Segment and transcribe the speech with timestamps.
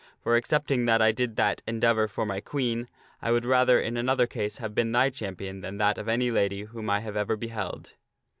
[0.19, 2.87] For, excepting that I did that endeavor for my Queen,
[3.21, 6.63] I would rather, in another case, have been thy champion than that of any lady
[6.63, 7.93] whom I have ever beheld."